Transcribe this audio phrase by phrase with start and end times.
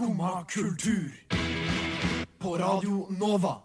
[0.00, 1.12] Skumma kultur.
[2.38, 3.56] På Radio Nova.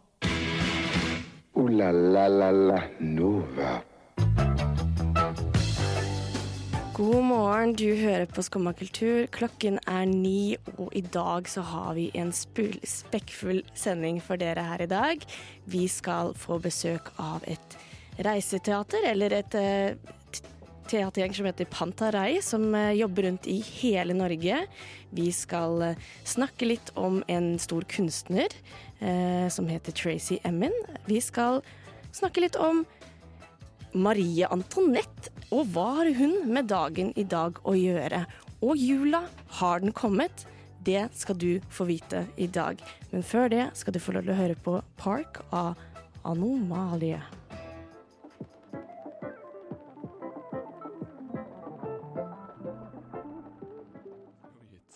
[1.54, 3.82] O-la-la-la-la Nova.
[6.94, 9.26] God morgen, du hører på Skumma kultur.
[9.32, 14.84] Klokken er ni, og i dag så har vi en spekkfull sending for dere her
[14.84, 15.24] i dag.
[15.66, 17.80] Vi skal få besøk av et
[18.20, 20.16] reiseteater, eller et eh,
[20.90, 24.62] teatergjeng som heter Pantarei, som eh, jobber rundt i hele Norge.
[25.16, 28.54] Vi skal eh, snakke litt om en stor kunstner
[29.00, 30.76] eh, som heter Tracy Emin.
[31.06, 31.62] Vi skal
[32.16, 32.84] snakke litt om
[33.96, 38.26] Marie Antoinette, og hva har hun med dagen i dag å gjøre?
[38.66, 39.24] Og jula,
[39.62, 40.46] har den kommet?
[40.86, 42.82] Det skal du få vite i dag.
[43.12, 45.74] Men før det skal du få lov til å høre på Park av
[46.26, 47.24] Anomalie.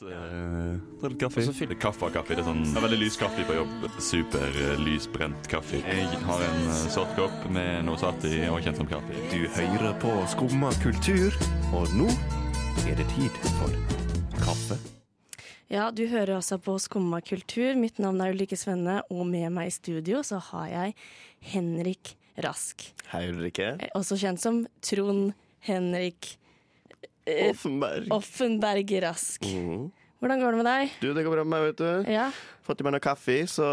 [0.01, 1.41] Eh, Ta litt kaffe.
[1.43, 2.35] Det er kaffe og kaffe.
[2.35, 3.87] Det er sånn det er veldig lys kaffe på jobb.
[3.99, 5.81] Super uh, lysbrent kaffe.
[5.83, 9.23] Jeg har en uh, sort kopp med noe satt i og kjent som kaffe.
[9.33, 11.35] Du hører på Skumma kultur,
[11.75, 12.07] og nå
[12.87, 13.75] er det tid for
[14.39, 14.79] kaffe.
[15.69, 17.75] Ja, du hører også på Skumma kultur.
[17.77, 20.95] Mitt navn er Ulrikke Svenne, og med meg i studio så har jeg
[21.51, 22.87] Henrik Rask.
[23.11, 23.75] Hei, Ulrikke.
[23.83, 25.33] Eh, Også kjent som Trond
[25.67, 26.48] Henrik eh,
[27.27, 28.07] Offenberg.
[28.15, 29.41] Offenberg Rask.
[29.45, 29.91] Mhm.
[30.19, 30.89] Hvordan går det med deg?
[30.99, 32.11] Du, det går bra med meg, vet du.
[32.11, 32.25] Ja,
[32.67, 33.65] Fått i meg noe kaffe, så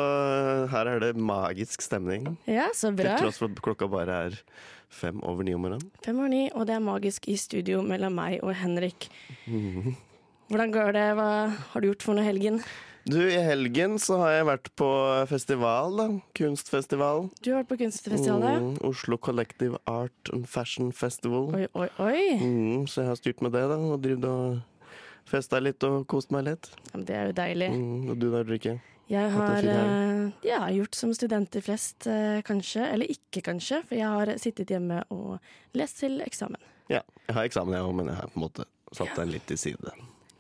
[0.70, 2.36] her er det magisk stemning.
[2.47, 3.17] ja så bra.
[3.19, 4.36] Til tross for at klokka bare er
[4.89, 5.91] fem over ni om morgenen.
[6.06, 9.08] Fem over ni, og det er magisk i studio mellom meg og Henrik.
[9.47, 9.97] Mhm.
[10.48, 11.06] Hvordan går det?
[11.19, 11.28] Hva
[11.72, 12.62] har du gjort for noe helgen?
[13.06, 14.86] Du, i helgen så har jeg vært på
[15.30, 16.06] festival, da.
[16.34, 17.28] Kunstfestival.
[17.38, 18.64] Du har vært på kunstfestivalet.
[18.64, 21.52] Mm, Oslo Collective Art and Fashion Festival.
[21.54, 22.24] Oi, oi, oi.
[22.40, 23.77] Mm, så jeg har styrt med det, da.
[23.78, 24.90] Og drevet og
[25.30, 26.66] festa litt og kost meg litt.
[26.88, 27.70] Ja, men det er jo deilig.
[27.77, 28.74] Mm, og du da, Ulrikke?
[29.06, 32.90] Jeg har eh, ja, gjort som studenter flest, eh, kanskje.
[32.90, 33.84] Eller ikke, kanskje.
[33.86, 35.39] For jeg har sittet hjemme og
[35.78, 36.58] lest til eksamen.
[36.90, 39.46] Ja, jeg har eksamen jeg òg, men jeg har på en måte satt den litt
[39.46, 39.95] til side.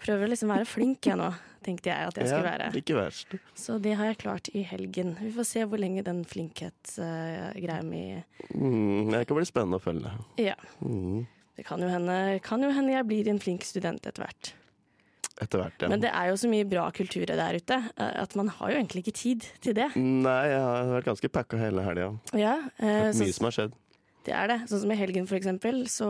[0.06, 1.28] Prøver å liksom være flink jeg nå,
[1.66, 2.68] tenkte jeg at jeg skulle være.
[2.78, 3.32] Ikke verst.
[3.58, 5.16] Så det har jeg klart i helgen.
[5.18, 8.02] Vi får se hvor lenge den flinkhetsgreia mi
[8.54, 10.12] Mm, det kan bli spennende å følge.
[10.38, 10.54] Ja.
[10.80, 14.52] Mm, Det kan jo, hende, kan jo hende jeg blir en flink student etter hvert.
[15.40, 15.88] etter hvert, ja.
[15.88, 18.76] Men det er jo så mye bra kultur der ute eh, at man har jo
[18.78, 19.88] egentlig ikke tid til det.
[19.96, 22.12] Nei, jeg har vært ganske packa hele helga.
[22.36, 23.74] Ja, eh, Mye som har skjedd.
[24.24, 24.58] det er det.
[24.70, 26.08] Sånn som i helgen for eksempel, så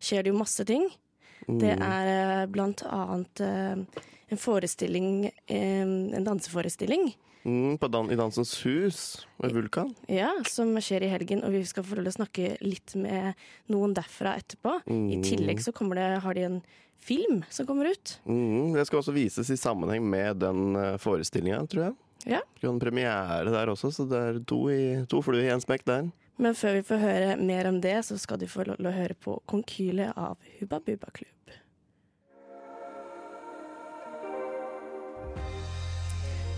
[0.00, 0.88] skjer det jo masse ting.
[1.48, 1.82] Det Mm.
[1.82, 3.76] er eh, blant annet eh,
[4.30, 7.14] en forestilling, eh, en danseforestilling,
[7.46, 9.94] Mm, på dan I Dansens Hus ved Vulkan.
[10.08, 13.34] ja, som skjer i helgen, og vi skal få lov til å snakke litt med
[13.70, 14.82] noen derfra etterpå.
[14.86, 15.22] I Mm.
[15.22, 16.62] tillegg så det, har de en
[16.98, 18.18] film som kommer ut.
[18.26, 21.94] Mm, det skal også vises i sammenheng med den forestillinga, tror jeg.
[22.26, 22.40] Ja.
[22.62, 25.86] Har en premiere der også, så det er to, i, to fluer i én smekk
[25.86, 26.10] der.
[26.38, 28.94] Men før vi får høre mer om det, så skal du få lov til å
[28.94, 31.34] høre på Konkyle av Hubba Bubba Klubb.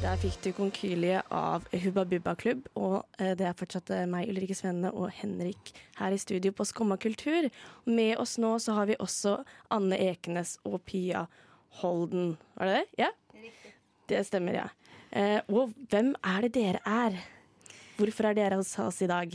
[0.01, 4.31] Der fikk du Konkylie av Hubba Bubba Klubb, og eh, det er fortsatt eh, meg,
[4.33, 7.51] Ulrikke Svenne og Henrik her i studio på Skomma kultur.
[7.85, 9.43] Med oss nå så har vi også
[9.77, 11.27] Anne Ekenes og Pia
[11.83, 12.39] Holden.
[12.57, 13.05] Var det det?
[13.05, 13.11] Ja?
[14.09, 14.69] Det stemmer, ja.
[15.11, 17.17] Eh, og hvem er det dere er?
[17.99, 19.33] Hvorfor er dere hos oss i dag?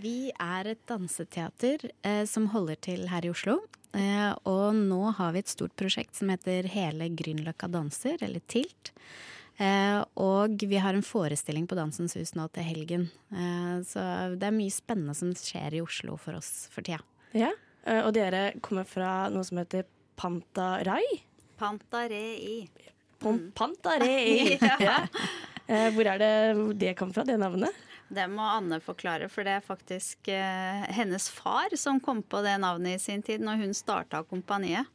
[0.00, 3.60] Vi er et danseteater eh, som holder til her i Oslo.
[3.96, 8.92] Eh, og nå har vi et stort prosjekt som heter Hele Grünerløkka danser, eller TILT.
[9.60, 13.08] Eh, og vi har en forestilling på Dansens Hus nå til helgen.
[13.32, 14.02] Eh, så
[14.40, 17.02] det er mye spennende som skjer i Oslo for oss for tida.
[17.36, 17.52] Ja,
[17.84, 19.84] eh, og dere kommer fra noe som heter
[20.20, 21.04] Pantarai?
[21.60, 22.70] Pantarei.
[23.20, 24.56] Pom- Pantarei!
[24.80, 24.98] ja.
[25.70, 26.32] Eh, Hvor er det
[26.80, 27.74] det kom fra, det navnet?
[28.10, 32.56] Det må Anne forklare, for det er faktisk eh, hennes far som kom på det
[32.58, 34.88] navnet i sin tid, når hun starta kompaniet.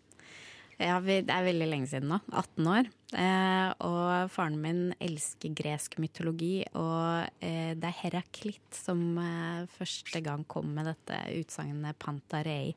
[0.76, 2.18] Ja, vi, det er veldig lenge siden nå.
[2.36, 2.90] 18 år.
[3.16, 10.20] Eh, og faren min elsker gresk mytologi, og eh, det er Heraklitt som eh, første
[10.26, 12.74] gang kom med dette utsagnet pantarei.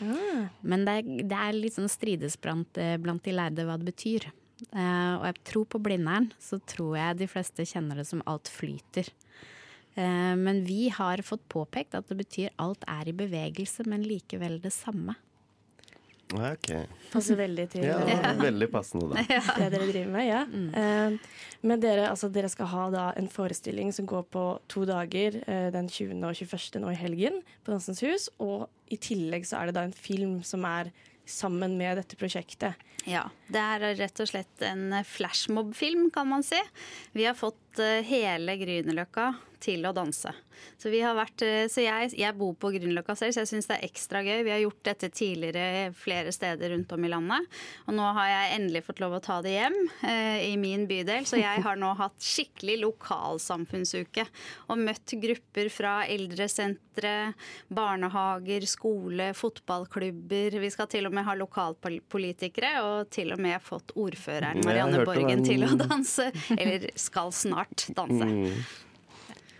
[0.00, 3.90] Men det, er- det er litt sånn strides blant, eh, blant de lærde hva det
[3.92, 4.30] betyr.
[4.70, 8.50] Eh, og jeg tror på Blindern, så tror jeg de fleste kjenner det som alt
[8.52, 9.10] flyter.
[9.94, 14.60] Eh, men vi har fått påpekt at det betyr alt er i bevegelse, men likevel
[14.62, 15.16] det samme.
[16.32, 16.70] Ok.
[17.12, 19.20] Passer veldig til Ja, eh, veldig passende, da.
[19.58, 20.24] det dere driver med.
[20.30, 20.42] ja.
[20.80, 21.18] Eh,
[21.62, 25.68] Men dere, altså, dere skal ha da en forestilling som går på to dager, eh,
[25.74, 26.24] den 20.
[26.24, 26.80] og 21.
[26.80, 28.30] nå i helgen, på Dansens Hus.
[28.40, 30.88] Og i tillegg så er det da en film som er
[31.28, 32.78] sammen med dette prosjektet.
[33.08, 33.26] Ja.
[33.50, 36.60] Det er rett og slett en flashmob-film, kan man si.
[37.16, 40.32] Vi har fått eh, hele Grünerløkka til å danse.
[40.78, 43.68] Så, vi har vært, eh, så jeg, jeg bor på Grünerløkka selv, så jeg syns
[43.70, 44.42] det er ekstra gøy.
[44.46, 47.48] Vi har gjort dette tidligere flere steder rundt om i landet.
[47.86, 49.78] Og nå har jeg endelig fått lov å ta det hjem
[50.08, 51.26] eh, i min bydel.
[51.28, 54.26] Så jeg har nå hatt skikkelig lokalsamfunnsuke.
[54.72, 57.16] Og møtt grupper fra eldresentre,
[57.72, 60.58] barnehager, skole, fotballklubber.
[60.62, 65.42] Vi skal til og med ha lokalpolitikere, og til og med fått ordføreren Marianne Borgen
[65.42, 65.46] den...
[65.46, 66.30] til å danse.
[66.58, 68.32] Eller skal snart danse.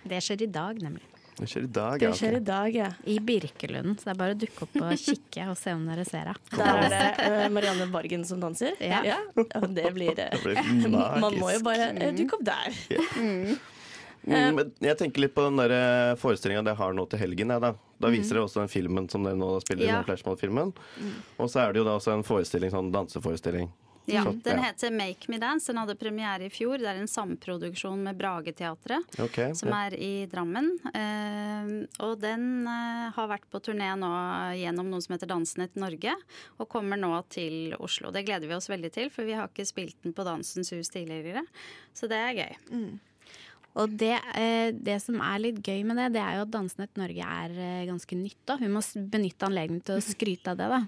[0.05, 1.03] Det skjer i dag, nemlig.
[1.39, 2.13] Det skjer i dag, Det ja.
[2.17, 2.89] skjer i dag, ja.
[3.09, 3.97] I Birkelunden.
[3.99, 6.35] Så det er bare å dukke opp og kikke og se om dere ser henne.
[6.61, 8.77] Der er det eh, Marianne Borgen som danser.
[8.85, 9.01] Ja.
[9.07, 9.19] Ja,
[9.67, 10.89] det blir eh, Det blir
[11.25, 12.83] Man må jo bare eh, dukke opp der.
[14.23, 15.73] Mm, men jeg tenker litt på den
[16.15, 17.51] forestillinga det har nå til helgen.
[17.51, 17.73] Ja, da.
[17.99, 19.97] da viser dere også den filmen som dere nå spiller i, Ja.
[19.99, 20.71] den flashmob-filmen.
[21.43, 23.67] Og så er det jo da også en forestilling, sånn danseforestilling.
[24.05, 25.73] Ja, Den heter Make Me Dance.
[25.73, 26.79] Den hadde premiere i fjor.
[26.79, 29.55] Det er en samproduksjon med Brageteatret, okay.
[29.55, 29.85] som ja.
[29.87, 30.73] er i Drammen.
[30.91, 31.71] Eh,
[32.03, 34.11] og den eh, har vært på turné nå
[34.59, 36.17] gjennom noe som heter Dansenett Norge,
[36.59, 38.11] og kommer nå til Oslo.
[38.15, 40.91] Det gleder vi oss veldig til, for vi har ikke spilt den på Dansens Hus
[40.93, 41.47] tidligere.
[41.95, 42.61] Så det er gøy.
[43.81, 46.99] Og det, eh, det som er litt gøy med det, det er jo at Dansenett
[47.01, 48.41] Norge er eh, ganske nytt.
[48.49, 48.59] da.
[48.61, 48.83] Vi må
[49.13, 50.69] benytte anledningen til å skryte av det.
[50.75, 50.81] da.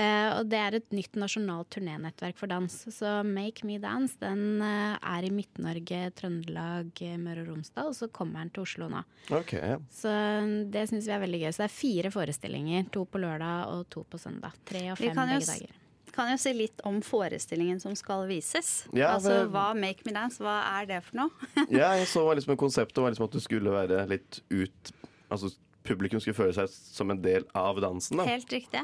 [0.00, 2.76] Eh, og det er et nytt nasjonalt turnénettverk for dans.
[2.92, 6.92] Så Make Me Dance den er i Midt-Norge, Trøndelag,
[7.24, 9.02] Møre og Romsdal, og så kommer den til Oslo nå.
[9.32, 9.80] Ok, ja.
[9.94, 11.50] Så mm, det syns vi er veldig gøy.
[11.54, 12.90] Så det er fire forestillinger.
[12.92, 14.60] To på lørdag og to på søndag.
[14.68, 15.79] Tre og fem begge dager.
[16.20, 18.84] Kan jo si litt om forestillingen som skal vises.
[18.92, 21.50] Ja, altså hva Make Me Dance, hva er det for noe?
[21.72, 24.94] ja, jeg så liksom konseptet var liksom at du skulle være litt ut
[25.30, 25.48] Altså
[25.86, 28.18] publikum skulle føle seg som en del av dansen.
[28.18, 28.24] da.
[28.26, 28.82] Helt riktig.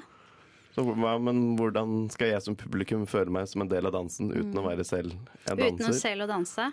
[0.76, 4.58] Så, men hvordan skal jeg som publikum føle meg som en del av dansen uten
[4.60, 5.14] å være selv
[5.48, 5.98] en Uten å danser?
[6.02, 6.66] selv å danse.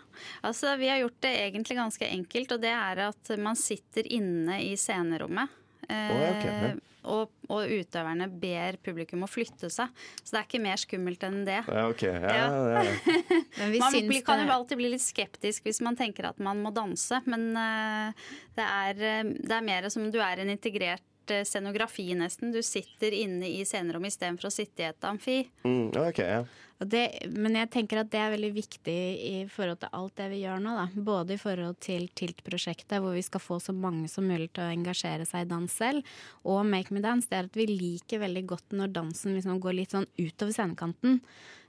[0.44, 4.60] Altså, vi har gjort det egentlig ganske enkelt, og det er at man sitter inne
[4.66, 5.56] i scenerommet.
[5.90, 9.92] Eh, Å, ja, og, og utøverne ber publikum å flytte seg.
[10.24, 11.60] Så det er ikke mer skummelt enn det.
[11.68, 12.04] Ja, ok.
[12.08, 12.84] Ja, Ja.
[12.84, 12.84] det
[13.60, 16.62] Men vi Man blir, kan jo alltid bli litt skeptisk hvis man tenker at man
[16.64, 21.04] må danse, men eh, det, er, eh, det er mer som du er en integrert
[21.04, 21.13] eh,
[21.48, 22.52] scenografi, nesten.
[22.52, 25.40] Du sitter inne i scenerommet istedenfor å sitte i et amfi.
[25.64, 26.44] Mm, okay, ok, ja.
[26.84, 30.42] Det, men jeg tenker at det er veldig viktig i forhold til alt det vi
[30.42, 30.74] gjør nå.
[30.76, 31.04] Da.
[31.06, 34.74] Både i forhold til TILT-prosjektet, hvor vi skal få så mange som mulig til å
[34.74, 36.04] engasjere seg i dans selv,
[36.44, 37.30] og Make Me Dance.
[37.30, 41.22] Det er at vi liker veldig godt når dansen liksom går litt sånn utover scenekanten.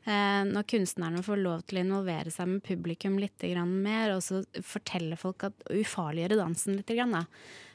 [0.05, 4.43] Eh, når kunstnerne får lov til å involvere seg med publikum litt mer, og så
[4.61, 6.91] fortelle folk at ufarliggjøre dansen litt.
[6.93, 7.25] Grann, da.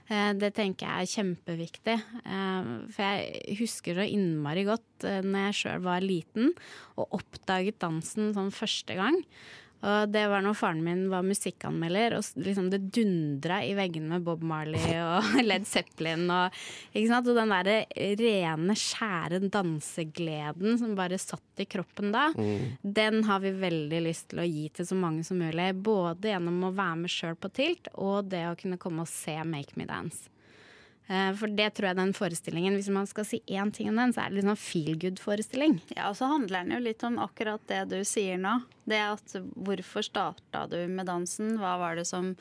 [0.09, 1.97] Eh, Det tenker jeg er kjempeviktig.
[2.25, 6.53] Eh, For jeg husker så innmari godt eh, når jeg sjøl var liten
[6.97, 9.21] og oppdaget dansen sånn første gang.
[9.79, 14.25] Og det var når faren min var musikkanmelder, og liksom det dundra i veggene med
[14.25, 16.25] Bob Marley og Led Zeppelin.
[16.33, 16.57] Og,
[16.99, 17.77] og den derre
[18.19, 22.29] rene, skjære dansegleden som bare satt i kroppen da,
[22.81, 25.71] den har vi veldig lyst til å gi til så mange som mulig.
[25.79, 29.37] Både gjennom å være med sjøl på Tilt, og det å kunne komme og se
[29.47, 30.27] Make Me Dance.
[31.09, 34.13] Eh, For det tror jeg den forestillingen, hvis man skal si én ting om den,
[34.13, 35.79] så er det litt sånn feel good-forestilling.
[35.95, 38.59] Ja, og så handler den jo litt om akkurat det du sier nå.
[38.89, 41.57] Det at hvorfor starta du med dansen?
[41.61, 42.31] Hva var det som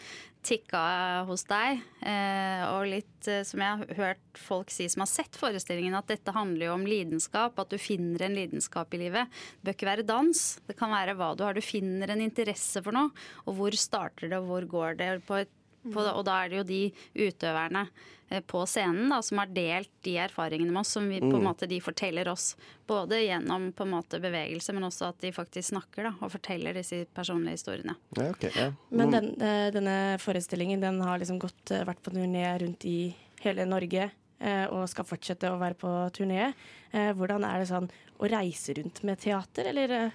[0.48, 1.82] tikka hos deg?
[2.00, 6.08] Eh, og litt eh, som jeg har hørt folk si som har sett forestillingen, at
[6.08, 7.58] dette handler jo om lidenskap.
[7.60, 9.28] At du finner en lidenskap i livet.
[9.58, 10.44] Det bør ikke være dans.
[10.68, 11.56] Det kan være hva du har.
[11.56, 13.12] Du finner en interesse for noe.
[13.46, 15.10] Og hvor starter det, og hvor går det?
[15.28, 15.52] På et
[15.92, 16.80] på, og da er det jo de
[17.28, 17.82] utøverne
[18.30, 21.44] eh, på scenen da, som har delt de erfaringene med oss, som vi, på en
[21.46, 22.52] måte de forteller oss.
[22.88, 26.76] Både gjennom på en måte bevegelse, men også at de faktisk snakker da, og forteller
[26.76, 27.96] disse personlige historiene.
[28.16, 28.70] ja, okay, ja.
[28.90, 33.14] Men den, eh, denne forestillingen den har liksom gått, eh, vært på turné rundt i
[33.42, 34.10] hele Norge.
[34.40, 36.54] eh, Og skal fortsette å være på turné.
[36.92, 37.90] Eh, Hvordan er det sånn
[38.20, 40.12] å reise rundt med teater, eller?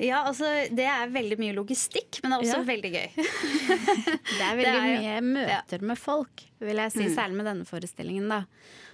[0.00, 2.68] Ja, altså Det er veldig mye logistikk, men det er også Ja.
[2.72, 3.08] veldig gøy.
[4.38, 7.66] Det er veldig Det er mye møter med folk, vil jeg si, særlig med denne
[7.68, 8.28] forestillingen.
[8.28, 8.44] da.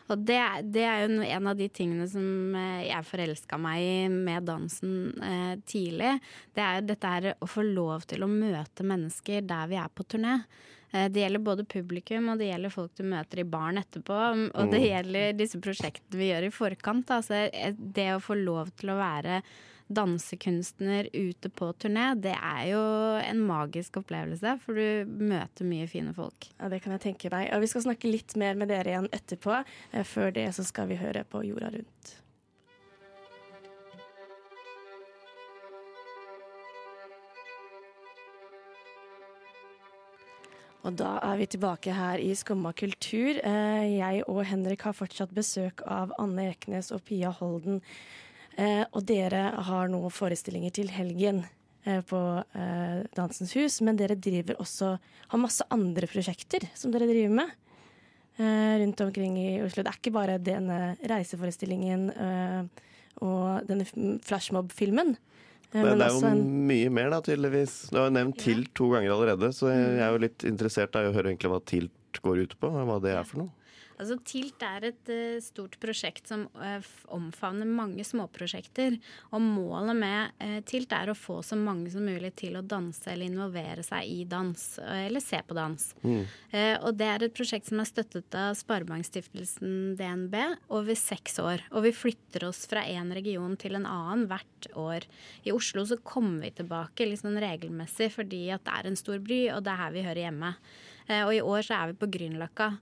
[0.09, 3.83] Og det, er- det er jo en av de tingene som eh, jeg forelska meg
[3.85, 6.15] i med dansen eh, tidlig.
[6.57, 9.89] Det er jo dette her å få lov til å møte mennesker der vi er
[9.93, 10.39] på turné.
[10.95, 14.21] Eh, Det gjelder både publikum, og det gjelder folk du møter i baren etterpå.
[14.57, 17.13] Og det gjelder disse prosjektene vi gjør i forkant.
[17.13, 17.45] Altså,
[17.77, 19.43] det å få lov til å være
[19.89, 22.83] dansekunstner ute på turné, det er jo
[23.23, 24.55] en magisk opplevelse.
[24.65, 26.51] For du møter mye fine folk.
[26.59, 27.51] Ja, det kan jeg tenke meg.
[27.57, 29.63] Og vi skal snakke litt mer med dere igjen etterpå.
[29.93, 32.17] Eh, før det så skal vi høre på Jorda rundt.
[40.87, 43.37] Og da er vi tilbake her i Skumma kultur.
[43.45, 47.83] Eh, jeg og Henrik har fortsatt besøk av Anne Eknes og Pia Holden.
[48.59, 51.45] Eh, og dere har nå forestillinger til helgen
[51.87, 52.21] eh, på
[53.15, 54.97] Dansens Hus, men dere driver også
[55.31, 57.57] har masse andre prosjekter som dere driver med
[58.39, 59.83] rundt omkring i Oslo.
[59.83, 62.05] Det er ikke bare denne reiseforestillingen
[63.27, 63.83] og denne
[64.23, 65.11] flashmob-filmen.
[65.73, 66.45] Det, det, er jo en...
[66.69, 67.75] mye mer, da, tydeligvis.
[67.93, 71.13] Du har nevnt TILT to ganger allerede, så jeg er jo litt interessert i å
[71.13, 73.58] høre egentlig hva TILT går ut på, og hva det er for noe.
[73.99, 76.79] Altså, TILT er et uh, stort prosjekt som uh,
[77.15, 78.99] omfavner mange småprosjekter.
[79.35, 83.11] Og målet med uh, TILT er å få så mange som mulig til å danse
[83.11, 85.87] eller involvere seg i dans, eller se på dans.
[86.03, 86.23] Mm.
[86.85, 90.35] og det er et prosjekt som er støttet av Sparebankstiftelsen DNB
[90.75, 91.65] over seks år.
[91.73, 95.07] Og vi flytter oss fra én region til en annen hvert år.
[95.49, 99.21] I Oslo så kommer vi tilbake litt sånn regelmessig fordi at det er en stor
[99.25, 100.55] bry, og det er her vi hører hjemme.
[101.25, 102.73] og i år så er vi på Grünerløkka.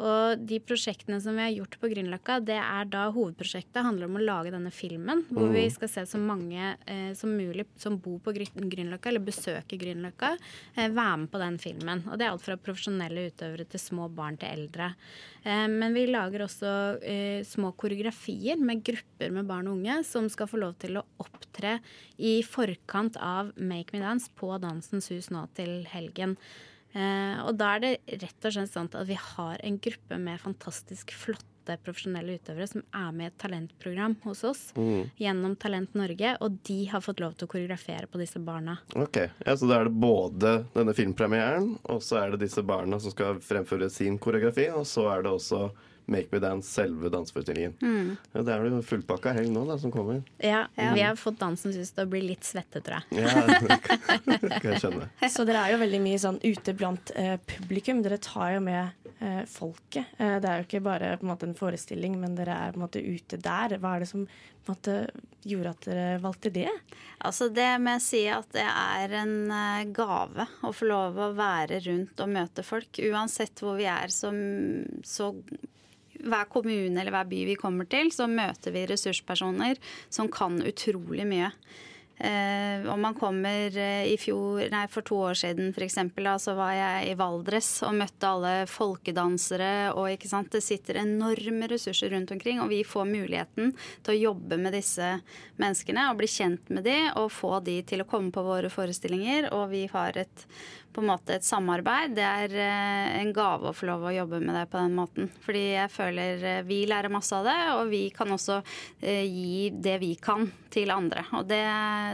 [0.00, 4.16] Og de prosjektene som vi har gjort på Grünerløkka, det er da hovedprosjektet handler om
[4.18, 5.24] å lage denne filmen.
[5.28, 5.56] Hvor mm.
[5.56, 10.32] vi skal se så mange eh, som mulig som bor på Grünerløkka, eller besøker Grünerløkka,
[10.76, 12.02] eh, være med på den filmen.
[12.08, 14.92] Og det er alt fra profesjonelle utøvere til små barn til eldre.
[15.44, 16.72] Eh, men vi lager også
[17.02, 21.06] eh, små koreografier med grupper med barn og unge som skal få lov til å
[21.22, 21.78] opptre
[22.22, 26.38] i forkant av Make Me Dance på Dansens Hus nå til helgen.
[26.92, 30.40] Eh, og da er det rett og slett sånn at vi har en gruppe med
[30.42, 35.12] fantastisk flotte profesjonelle utøvere som er med i et talentprogram hos oss mm.
[35.22, 38.80] gjennom Talent Norge, og de har fått lov til å koreografere på disse barna.
[38.98, 42.98] Ok, ja, Så da er det både denne filmpremieren, og så er det disse barna
[43.00, 45.68] som skal fremføre sin koreografi, og så er det også
[46.12, 47.74] Make Me Dance, selve danseforestillingen.
[47.82, 48.14] Mm.
[48.32, 50.22] Ja, det er jo fullpakka helg nå da, som kommer.
[50.38, 53.24] Ja, ja, vi har fått dansen synes til å bli litt svette, tror jeg.
[53.24, 55.08] Ja, det kan jeg skjønne.
[55.34, 58.02] Så dere er jo veldig mye sånn ute blant eh, publikum.
[58.04, 60.14] Dere tar jo med eh, folket.
[60.18, 62.80] Eh, det er jo ikke bare på en, måte, en forestilling, men dere er på
[62.80, 63.76] en måte ute der.
[63.82, 64.96] Hva er det som på en måte,
[65.42, 66.70] gjorde at dere valgte det?
[67.26, 71.32] Altså Det må jeg si at det er en uh, gave å få lov å
[71.38, 73.02] være rundt og møte folk.
[73.10, 74.30] Uansett hvor vi er, så,
[75.06, 75.32] så
[76.22, 79.80] hver kommune eller hver by vi kommer til, så møter vi ressurspersoner
[80.12, 81.50] som kan utrolig mye.
[82.22, 86.52] Eh, om man kommer eh, i fjor, nei, For to år siden for da, så
[86.54, 89.92] var jeg i Valdres og møtte alle folkedansere.
[89.96, 93.74] og ikke sant, Det sitter enorme ressurser rundt omkring, og vi får muligheten
[94.04, 95.18] til å jobbe med disse
[95.58, 99.50] menneskene og bli kjent med de, og få de til å komme på våre forestillinger.
[99.52, 100.46] Og vi har et
[100.92, 102.14] på en måte et samarbeid.
[102.16, 105.30] Det er eh, en gave å få lov å jobbe med det på den måten.
[105.44, 108.60] Fordi jeg føler eh, vi lærer masse av det, og vi kan også
[109.00, 111.24] eh, gi det vi kan til andre.
[111.38, 111.62] Og det,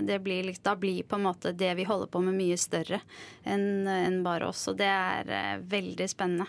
[0.08, 3.02] det blir, da blir på en måte det vi holder på med mye større
[3.48, 4.66] enn en bare oss.
[4.70, 6.48] Og det er veldig spennende.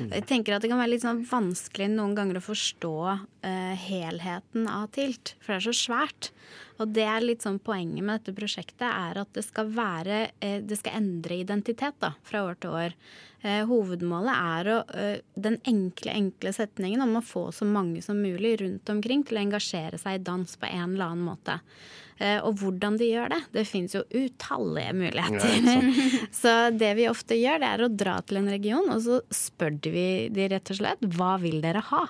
[0.00, 4.68] Jeg tenker at Det kan være litt sånn vanskelig noen ganger å forstå uh, helheten
[4.70, 6.30] av TILT, for det er så svært.
[6.80, 10.60] Og det er litt sånn Poenget med dette prosjektet er at det skal, være, uh,
[10.64, 12.96] det skal endre identitet da, fra år til år.
[13.40, 14.78] Uh, hovedmålet er å,
[15.40, 19.44] den enkle, enkle setningen om å få så mange som mulig rundt omkring til å
[19.46, 21.60] engasjere seg i dans på en eller annen måte.
[22.20, 25.54] Eh, og hvordan de gjør det, det finnes jo utallige muligheter.
[25.64, 25.76] Ja,
[26.42, 29.78] så det vi ofte gjør, det er å dra til en region, og så spør
[29.88, 32.02] vi de rett og slett hva vil dere ha?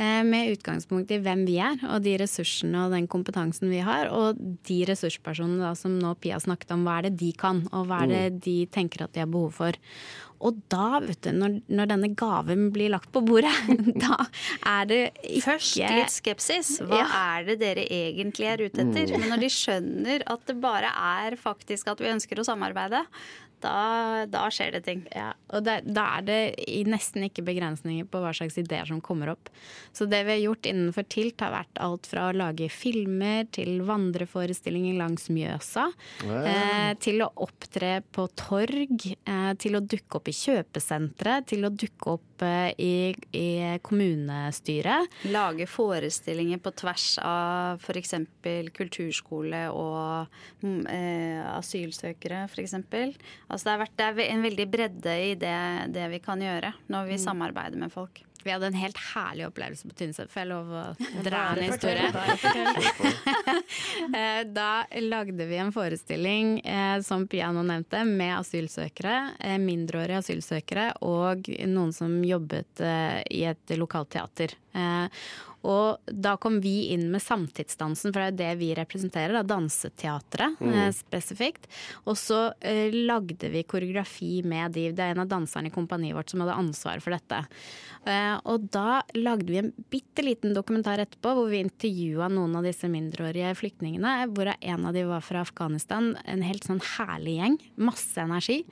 [0.00, 4.08] Eh, med utgangspunkt i hvem vi er, og de ressursene og den kompetansen vi har.
[4.16, 7.90] Og de ressurspersonene da, som nå Pia snakket om, hva er det de kan, og
[7.90, 8.42] hva er det mm.
[8.48, 9.84] de tenker at de har behov for.
[10.44, 13.52] Og da, vet du, når, når, denne gaven blir lagt på bordet,
[14.04, 14.18] da
[14.74, 16.74] er det ikke Først litt skepsis.
[16.84, 17.06] Hva ja.
[17.36, 19.14] er det dere egentlig er ute etter?
[19.14, 19.22] Mm.
[19.22, 23.04] Men når de skjønner at det bare er faktisk at vi ønsker å samarbeide,
[23.64, 25.02] da, da, skjer det ting.
[25.14, 26.40] Ja, og det, da er det
[26.88, 29.50] nesten ikke begrensninger på hva slags ideer som kommer opp.
[29.96, 33.82] Så det vi har gjort innenfor TILT, har vært alt fra å lage filmer til
[33.88, 35.86] vandreforestillinger langs Mjøsa,
[36.24, 41.72] eh, til å opptre på torg, eh, til å dukke opp i kjøpesentre, til å
[41.72, 42.94] dukke opp eh, i,
[43.32, 43.48] i,
[43.84, 45.10] kommunestyret.
[45.32, 48.14] Lage forestillinger på tvers av f.eks.
[48.74, 50.28] kulturskole og
[50.64, 52.76] mm, eh, asylsøkere, f.eks.
[53.54, 55.58] Altså det, har vært, det er en veldig bredde i det,
[55.94, 57.22] det vi kan gjøre når vi mm.
[57.22, 58.24] samarbeider med folk.
[58.44, 60.28] Vi hadde en helt herlig opplevelse på Tynset.
[60.32, 60.82] Får jeg lov å
[61.24, 62.10] dra en historie?
[64.14, 69.14] Eh, da lagde vi en forestilling, eh, som Piano nevnte, med asylsøkere.
[69.40, 74.54] Eh, mindreårige asylsøkere og noen som jobbet i et lokalt teater.
[75.64, 79.44] Og da kom vi inn med samtidsdansen, for det er jo det vi representerer, da,
[79.54, 81.68] danseteatret eh, spesifikt.
[82.04, 84.90] Og så eh, lagde vi koreografi med de.
[84.92, 87.40] Det er en av danserne i kompaniet vårt som hadde ansvar for dette.
[88.04, 92.68] Eh, og da lagde vi en bitte liten dokumentar etterpå hvor vi intervjua noen av
[92.68, 94.16] disse mindreårige flyktningene.
[94.34, 96.12] Hvor en av de var fra Afghanistan.
[96.28, 97.58] En helt sånn herlig gjeng.
[97.88, 98.62] Masse energi.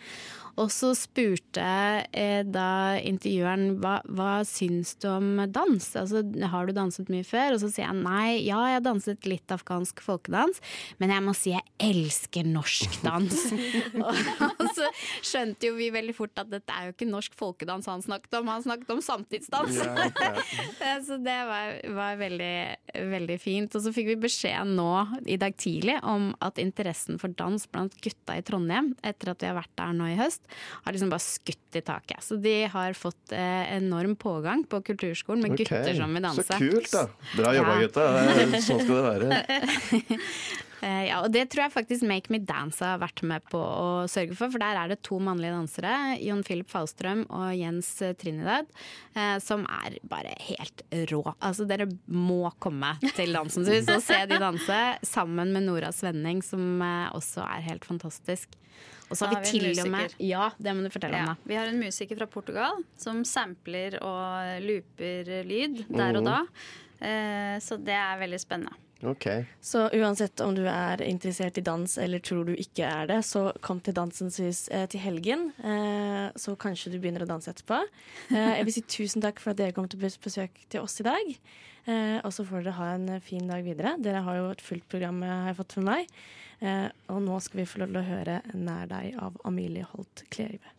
[0.61, 1.65] Og så spurte
[2.13, 5.87] eh, da intervjueren hva, hva syns du om dans?
[5.97, 7.57] Altså, har du danset mye før?
[7.57, 10.61] Og så sier jeg nei, ja, jeg har danset litt afghansk folkedans,
[11.01, 13.39] men jeg må si jeg elsker norsk dans.
[14.05, 14.91] og så
[15.25, 18.53] skjønte jo vi veldig fort at dette er jo ikke norsk folkedans han snakket om,
[18.53, 19.81] han snakket om samtidsdans.
[19.81, 20.09] Ja,
[20.85, 20.95] ja.
[21.03, 22.55] Så det var, var veldig,
[23.15, 23.73] veldig fint.
[23.79, 24.91] Og så fikk vi beskjed nå
[25.25, 29.49] i dag tidlig om at interessen for dans blant gutta i Trondheim, etter at vi
[29.49, 30.42] har vært der nå i høst,
[30.85, 32.25] har liksom bare skutt i taket.
[32.25, 35.67] Så de har fått eh, enorm pågang på kulturskolen med okay.
[35.67, 36.45] gutter som vil danse.
[36.49, 37.07] Så kult, da.
[37.37, 37.87] Bra jobba, Ja.
[37.87, 38.61] gutta.
[38.61, 40.21] Sånn skal det være.
[40.83, 43.91] Eh, ja, og det tror jeg faktisk Make Me Dance har vært med på å
[44.11, 48.67] sørge for, for der er det to mannlige dansere, Jon Philip Fallstrøm og Jens Trinidad,
[49.15, 51.23] eh, som er bare helt rå.
[51.39, 56.43] Altså dere må komme til Dansens Hus og se de danse, sammen med Nora Svenning,
[56.43, 58.59] som eh, også er helt fantastisk.
[59.13, 60.15] Og så har vi har vi til og med.
[60.25, 61.49] Ja, det må du fortelle Ja, om, da.
[61.51, 66.39] vi har en musiker fra Portugal som sampler og looper lyd der og da.
[66.99, 68.73] Eh, Så det er veldig spennende.
[69.03, 69.27] Ok.
[69.61, 73.49] Så uansett om du er interessert i dans eller tror du ikke er det, så
[73.65, 75.49] kom til Dansens Hus eh, til helgen.
[75.59, 77.81] Eh, så kanskje du begynner å danse etterpå.
[78.31, 81.09] Eh, jeg vil si tusen takk for at dere kom til besøk til oss i
[81.09, 81.35] dag.
[81.85, 83.97] Eh, og så får dere ha en eh, fin dag videre.
[83.99, 86.15] Dere har jo et fullt program, eh, har jeg fått med meg.
[86.63, 90.23] Eh, og nå skal vi få lov til å høre 'Nær deg' av Amelie Holt
[90.31, 90.71] Kleive.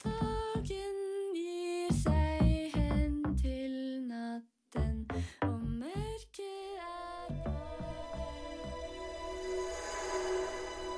[0.00, 3.74] Dagen gir seg hen til
[4.08, 5.04] natten,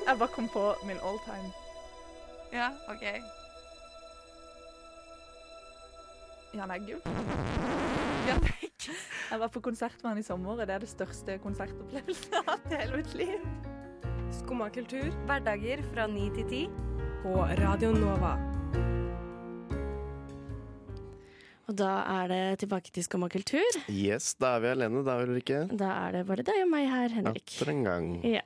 [0.06, 1.52] Jeg bare kom på min all time.
[2.52, 3.04] Ja, OK.
[6.54, 7.00] Jan Eggum.
[8.28, 8.99] Jan Eggum.
[9.30, 12.43] Jeg var på konsert med han i sommer, og det er det største konsertopplevelsen jeg
[12.43, 13.45] har hatt i hele mitt liv.
[14.43, 16.65] Skumma kultur, hverdager fra 9 til 10
[17.23, 18.34] på Radio Nova.
[21.71, 23.78] Og da er det tilbake til Skumma kultur.
[23.88, 25.62] Yes, da er vi alene, da, Ulrikke.
[25.71, 27.47] Da er det bare deg og meg her, Henrik.
[27.54, 28.10] Atter en gang.
[28.26, 28.43] Ja.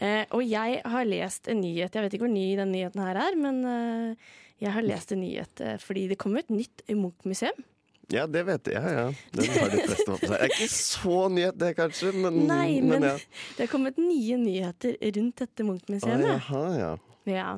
[0.00, 1.92] Eh, og jeg har lest en nyhet.
[1.92, 4.30] Jeg vet ikke hvor ny den nyheten her er, men eh,
[4.62, 7.66] jeg har lest en nyhet eh, fordi det kom et nytt Munch-museum.
[8.10, 8.80] Ja, det vet jeg.
[8.80, 9.04] Ja.
[9.36, 10.32] Den har de fleste med seg.
[10.32, 13.12] Det er ikke så nyhet, det, kanskje, men, Nei, men ja.
[13.54, 16.26] det har kommet nye nyheter rundt dette Munch-museet.
[16.26, 16.90] jaha, ja.
[17.28, 17.50] Ja,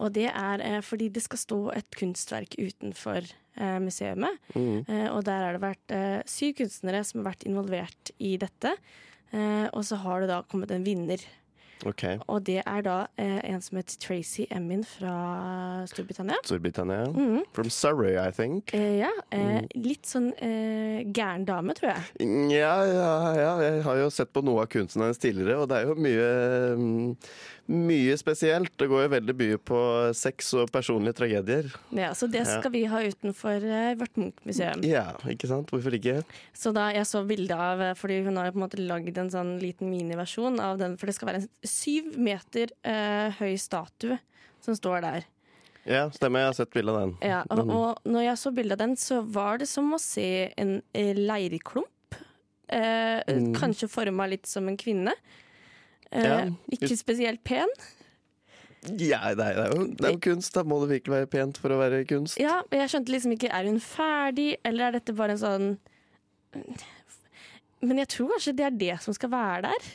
[0.00, 4.18] og det er eh, fordi det skal stå et kunstverk utenfor eh, museet.
[4.56, 4.82] Mm.
[4.88, 5.96] Eh, og der har det vært
[6.32, 8.72] syv kunstnere som har vært involvert i dette.
[9.32, 11.22] Eh, og så har det da kommet en vinner.
[11.86, 12.04] OK.
[12.28, 15.14] Og det er da eh, en som heter Tracy Emin fra
[15.90, 16.36] Storbritannia.
[16.44, 17.06] Storbritannia.
[17.12, 17.42] Mhm.
[17.52, 18.72] From Surrey, I think.
[18.74, 19.66] Eh, ja, eh, Mm.
[19.82, 22.28] litt sånn eh, gæren dame, tror jeg.
[22.52, 25.76] Ja, ja, ja, jeg har jo sett på noe av kunsten hennes tidligere, og det
[25.82, 27.16] er jo mye mm,
[27.72, 28.72] Mye spesielt.
[28.76, 29.78] Det går jo veldig mye på
[30.18, 31.68] sex og personlige tragedier.
[31.94, 32.58] Ja, så det Ja.
[32.60, 34.82] skal vi ha utenfor eh, vårt Munch-museum.
[34.84, 35.70] Ja, ikke sant?
[35.70, 36.24] Hvorfor ikke?
[36.52, 39.30] Så da jeg så bildet av eh, Fordi hun har på en måte lagd en
[39.30, 44.18] sånn liten miniversjon av den, for det skal være en syv meter eh, høy statue
[44.62, 45.24] som står der.
[45.88, 46.44] Ja, stemmer.
[46.44, 47.14] Jeg har sett bilde av den.
[47.26, 50.28] Ja, og, og når jeg så bildet av den, så var det som å se
[50.60, 51.88] en eh, leirklump.
[52.68, 53.00] Eh,
[53.32, 53.50] Mm.
[53.56, 55.12] Kanskje forma litt som en kvinne.
[56.10, 56.36] Eh, Ja,
[56.72, 57.68] ikke spesielt pen.
[58.98, 60.54] Ja, det, er jo, det er jo kunst.
[60.56, 62.38] Da må det virkelig være pent for å være kunst.
[62.42, 65.68] Ja, men jeg skjønte liksom ikke Er hun ferdig, eller er dette bare en sånn
[67.82, 69.86] Men jeg tror kanskje det er det som skal være der.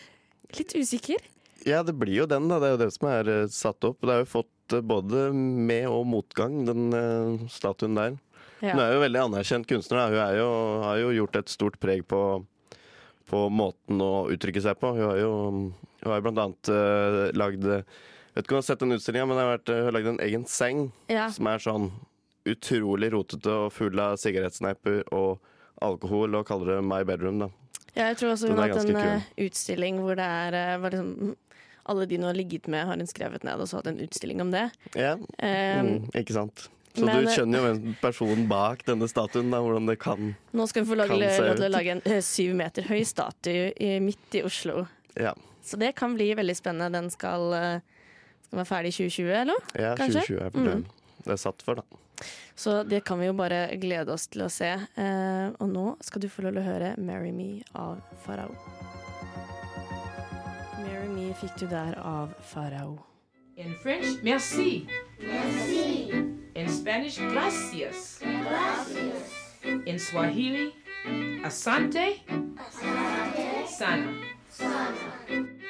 [0.58, 1.24] Litt usikker.
[1.68, 2.62] Ja, det blir jo den, da.
[2.64, 4.00] Det er jo det som er eh, satt opp.
[4.00, 8.16] Det har jo fått eh, både med- og motgang, den eh, statuen der.
[8.64, 8.72] Ja.
[8.72, 10.00] Hun er jo veldig anerkjent kunstner.
[10.00, 10.28] Da.
[10.32, 10.52] Hun jo,
[10.86, 12.22] har jo gjort et stort preg på,
[13.28, 14.94] på måten å uttrykke seg på.
[14.96, 17.68] Hun har jo, hun har jo blant annet uh, lagd
[18.38, 20.20] Vet ikke om du har sett den utstillinga, men har vært, hun har lagd en
[20.22, 21.24] egen seng Ja.
[21.34, 21.88] som er sånn
[22.46, 25.42] utrolig rotete og full av sigarettsneiper og
[25.82, 27.48] alkohol, og kaller det My Bedroom, da.
[27.96, 31.34] Ja, jeg tror også hun har hatt en eh, utstilling hvor det er var liksom,
[31.88, 34.42] Alle de hun har ligget med, har hun skrevet ned, og så hatt en utstilling
[34.42, 34.66] om det.
[34.96, 36.68] Ja, Eh, mm, ikke sant.
[36.98, 40.66] Så men- du skjønner jo hvem personen bak denne statuen, da, hvordan det kan Nå
[40.68, 44.42] skal vi få til å lage en eh, syv meter høy statue i- midt i
[44.44, 44.88] Oslo.
[45.16, 46.92] Ja, Så det kan bli veldig spennende.
[46.92, 47.80] Den skal, eh,
[48.48, 49.56] skal være ferdig i 2020, eller?
[49.76, 50.26] ja Kanskje?
[50.26, 50.86] 2020 er på Mm.
[51.24, 51.82] Det er satt for, da.
[52.56, 54.66] Så det kan vi jo bare glede oss til å se.
[54.98, 58.56] Eh, og nå skal du få lov til å høre 'Marry Me' av Farao.
[61.34, 62.98] Fikk du der av Farao.
[63.58, 64.88] In French, merci.
[65.20, 66.12] Merci.
[66.56, 68.20] In Spanish, gracias.
[68.22, 69.56] Gracias.
[69.86, 70.72] In Swahili,
[71.44, 72.22] asante.
[72.58, 73.68] Asante.
[73.68, 74.14] Sana.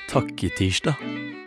[0.07, 1.46] Takketirsdag.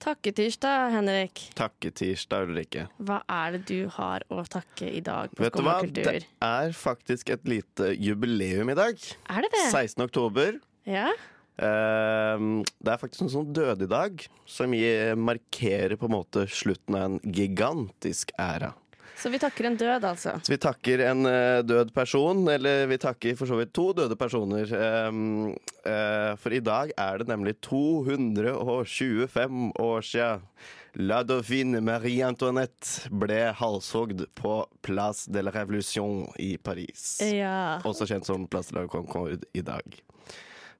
[0.00, 1.42] Takketirsdag, Henrik.
[1.58, 2.86] Takketirsdag, Ulrikke.
[3.04, 5.74] Hva er det du har å takke i dag Vet du hva?
[5.84, 8.96] Det er faktisk et lite jubileum i dag.
[9.28, 9.66] Er det det?
[9.68, 10.00] 16.
[10.06, 10.56] oktober.
[10.88, 11.10] Ja?
[11.60, 14.72] Ehm, det er faktisk en sånn dødedag som
[15.20, 18.72] markerer på en måte slutten av en gigantisk æra.
[19.16, 20.40] Så vi takker en død, altså.
[20.44, 24.16] Så vi takker en uh, død person, eller vi takker for så vidt to døde
[24.16, 24.70] personer.
[25.08, 25.50] Um,
[25.84, 30.46] uh, for i dag er det nemlig 225 år siden
[30.98, 37.20] La Dauphine Marie Antoinette ble halshogd på Place de la Révolution i Paris.
[37.22, 37.78] Ja.
[37.86, 40.00] Også kjent som Place de la Concorde i dag.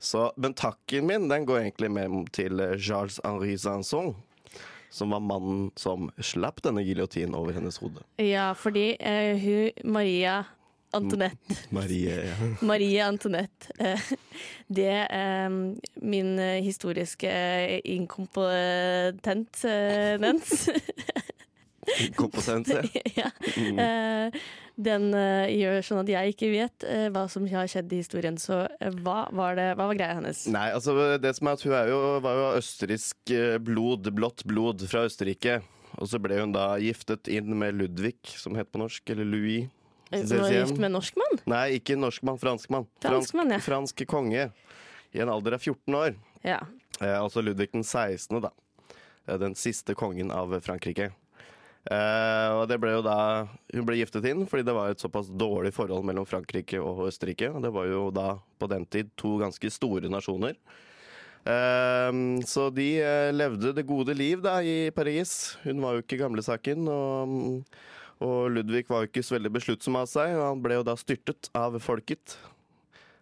[0.01, 4.15] Så, men takken min den går egentlig med til Charles Henri Sanson,
[4.91, 8.03] som var mannen som slapp denne giljotinen over hennes hode.
[8.23, 10.45] Ja, fordi uh, hun Maria
[10.93, 12.35] Antoinette Marie, ja.
[12.67, 13.71] Marie Antoinette.
[13.79, 14.01] eh,
[14.67, 15.51] det eh,
[16.03, 17.31] Min historiske
[17.85, 19.65] inkompetens
[20.19, 20.69] nens.
[22.19, 22.83] Kompetens, ja.
[23.23, 23.31] ja.
[23.57, 23.79] Mm.
[24.81, 28.39] Den eh, gjør sånn at jeg ikke vet eh, hva som har skjedd i historien.
[28.41, 30.47] Så eh, hva, var det, hva var greia hennes?
[30.53, 33.35] Nei, altså det som er at hun er jo, var jo østerriksk
[33.67, 35.61] blod, blått blod fra Østerrike.
[35.99, 39.69] Og så ble hun da giftet inn med Ludvig, som het på norsk, eller Louis.
[40.11, 41.41] Som var gift med norskmann?
[41.51, 42.87] Nei, ikke norskmann, franskmann.
[43.05, 43.61] Franskmann, ja.
[43.63, 44.49] Fransk konge.
[45.15, 46.17] I en alder av 14 år.
[46.47, 46.59] Ja.
[47.01, 48.51] Eh, altså Ludvig den 16., da.
[49.39, 51.13] Den siste kongen av Frankrike.
[51.89, 55.31] Eh, og det ble jo da Hun ble giftet inn fordi det var et såpass
[55.33, 57.49] dårlig forhold mellom Frankrike og Østerrike.
[57.55, 60.59] Og det var jo da på den tid to ganske store nasjoner.
[61.41, 65.57] Uh, så de uh, levde det gode liv da i Paris.
[65.65, 66.85] Hun var jo ikke gamlesaken.
[66.93, 67.65] Og,
[68.21, 70.99] og Ludvig var jo ikke så veldig besluttsom av seg, og han ble jo da
[71.01, 72.37] styrtet av folket.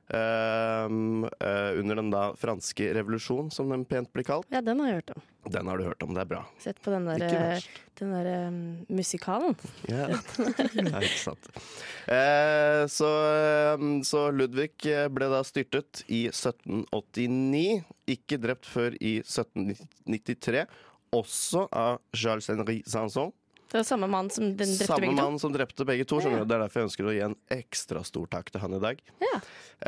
[0.08, 4.48] Under den da franske revolusjon, som den pent blir kalt.
[4.50, 5.26] ja, den har jeg hørt om.
[5.52, 6.40] Den har du hørt om, det er bra.
[6.62, 7.66] Sett på den der, eh,
[8.00, 8.58] den der um,
[8.92, 9.56] musikalen.
[9.88, 10.98] Ja, yeah.
[11.06, 11.48] ikke sant.
[12.06, 14.74] Eh, så, eh, så Ludvig
[15.14, 17.82] ble da styrtet i 1789,
[18.14, 20.66] ikke drept før i 1793,
[21.16, 23.32] også av Charles Henri Sanson.
[23.68, 25.16] Det var samme mann som den drepte Samme begge to.
[25.16, 26.20] Samme mann som drepte begge to.
[26.24, 26.48] skjønner du.
[26.48, 29.02] Det er derfor jeg ønsker å gi en ekstra stor takk til han i dag.
[29.24, 29.40] Ja.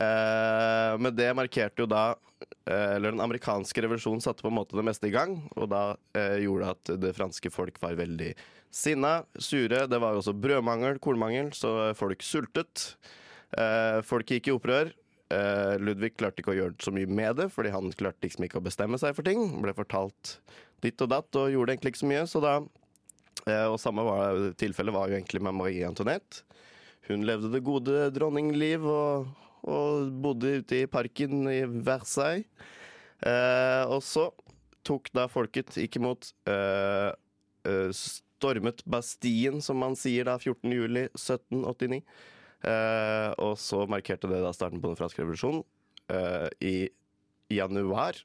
[0.04, 4.76] Eh, men det markerte jo da eh, Eller den amerikanske revolusjonen satte på en måte
[4.76, 5.38] det meste i gang.
[5.56, 8.34] Og da eh, gjorde at det franske folk var veldig
[8.70, 9.86] sinna, sure.
[9.90, 12.92] Det var jo også brødmangel, kornmangel, så folk sultet.
[13.56, 14.92] Eh, folk gikk i opprør.
[15.30, 18.60] Eh, Ludvig klarte ikke å gjøre så mye med det, fordi han klarte liksom ikke
[18.60, 19.42] å bestemme seg for ting.
[19.62, 20.36] Ble fortalt
[20.84, 22.26] ditt og datt og gjorde egentlig ikke så mye.
[22.30, 22.54] Så da
[23.48, 26.44] og samme var, tilfelle var jo egentlig med Marie Antoinette.
[27.10, 29.30] Hun levde det gode dronningliv og,
[29.66, 32.46] og bodde ute i parken i Versailles.
[33.26, 34.30] Eh, og så
[34.86, 37.10] tok da folket ikke mot eh,
[37.68, 40.70] eh, Stormet Bastien, som man sier da, 14.
[40.72, 42.00] juli 1789.
[42.60, 45.64] Eh, og så markerte det da starten på den franske revolusjonen.
[46.12, 46.76] Eh, I
[47.52, 48.16] januar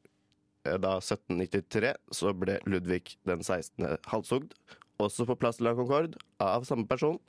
[0.65, 3.97] eh, da 1793 så ble Ludvig den 16.
[4.11, 4.55] halshogd
[5.01, 7.19] også på Place de la Concorde, av samme person.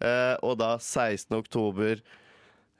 [0.00, 1.36] Eh, og da 16.
[1.38, 2.00] oktober,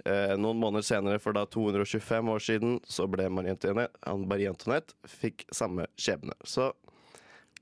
[0.05, 5.87] eh, noen måneder senere, for da 225 år siden, så ble Marie Antoinette, fikk samme
[6.01, 6.33] skjebne.
[6.45, 6.73] Så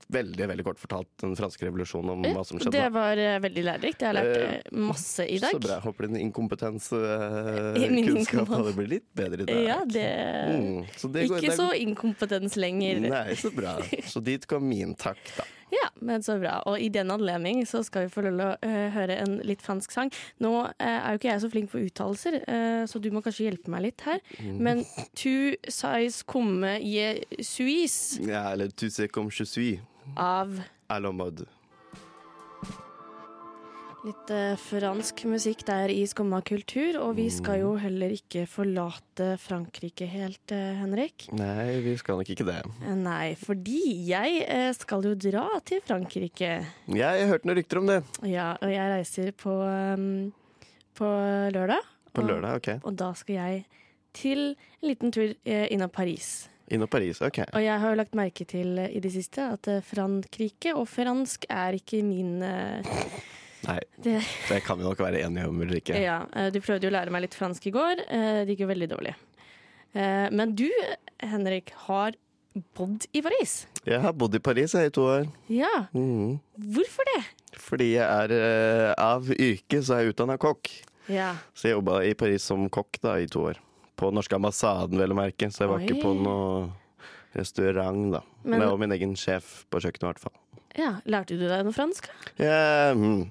[0.09, 2.73] veldig, veldig kort fortalt den franske revolusjonen om hva som skjedde.
[2.79, 4.01] Det var uh, veldig lærerikt.
[4.01, 5.53] Jeg har lært Eh, eh, masse i dag.
[5.53, 5.77] Så bra.
[5.85, 8.55] Håper din inkompetenskunnskap inkompetens.
[8.55, 9.63] hadde blitt litt bedre i dag.
[9.67, 10.09] Ja, det
[10.49, 13.01] Mm, så det går- Ikke det så inkompetens lenger.
[13.01, 13.77] Nei, så bra.
[14.13, 15.45] Så dit kom min takk, da.
[15.75, 16.59] Ja, men så bra.
[16.71, 19.93] Og i den anledning så skal vi få lov å uh, høre en litt fransk
[19.95, 20.13] sang.
[20.45, 23.49] Nå uh, er jo ikke jeg så flink på uttalelser, uh, så du må kanskje
[23.49, 24.23] hjelpe meg litt her.
[24.39, 24.57] Mm.
[24.65, 24.83] Men
[25.19, 29.79] tu sais comme je suis Ja, eller tu sais comme je suis.
[30.17, 31.47] av À la mode.
[34.09, 36.97] Litt eh, fransk musikk der i Skumma kultur.
[37.05, 41.27] Og vi skal jo heller ikke forlate Frankrike helt, eh, Henrik.
[41.37, 42.59] Nei, vi skal nok ikke det.
[42.83, 46.53] Eh, Nei, fordi jeg eh, skal jo dra til Frankrike.
[46.97, 48.01] Jeg hørte noen rykter om det.
[48.33, 50.31] Ja, og jeg reiser på, um,
[50.99, 51.09] på
[51.55, 51.85] lørdag.
[52.17, 52.71] På Og- lørdag, ok.
[52.89, 53.65] Og da skal jeg
[54.19, 56.49] til en liten tur eh, innom Paris.
[56.73, 57.39] Innom Paris, ok.
[57.57, 60.89] Og jeg har jo lagt merke til eh, i det siste at eh, Frankrike og
[60.91, 62.83] fransk er ikke min eh,
[63.67, 65.97] Nei, det, det kan vi nok være enige om, Ulrikke.
[65.99, 68.05] Ja, eh, Du prøvde jo å lære meg litt fransk i går.
[68.09, 69.15] eh, Det gikk jo veldig dårlig.
[69.95, 70.69] Eh, Men du,
[71.21, 72.13] Henrik, har
[72.75, 73.67] bodd i Paris.
[73.87, 75.27] Jeg har bodd i Paris jeg, i to år.
[75.49, 76.39] Ja, mm.
[76.75, 77.25] hvorfor det?
[77.59, 80.71] Fordi jeg er av yrke, så er jeg utdanna kokk.
[81.09, 83.59] Ja, Så jeg jobba i Paris som kokk da, i to år.
[83.97, 85.49] På norske ambassaden, vel å merke.
[85.51, 85.87] Så jeg var Oi.
[85.87, 86.69] ikke på noe
[87.35, 88.21] restaurant, da.
[88.45, 90.33] Men- Men jeg var min egen sjef på kjøkkenet, i hvert fall.
[90.79, 90.93] Ja.
[91.11, 92.09] Lærte du deg noe fransk?
[92.39, 93.29] Mm,